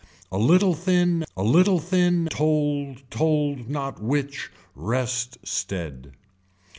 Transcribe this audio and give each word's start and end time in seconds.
A 0.31 0.39
little 0.39 0.73
thin 0.73 1.25
a 1.37 1.43
little 1.43 1.77
thin 1.77 2.27
told 2.31 3.03
told 3.11 3.69
not 3.69 4.01
which. 4.01 4.49
Rest 4.75 5.37
stead. 5.43 6.13